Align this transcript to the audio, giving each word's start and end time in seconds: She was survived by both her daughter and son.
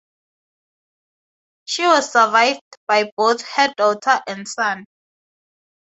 She 1.65 1.85
was 1.85 2.11
survived 2.11 2.63
by 2.87 3.11
both 3.15 3.43
her 3.43 3.71
daughter 3.77 4.19
and 4.25 4.47
son. 4.47 4.85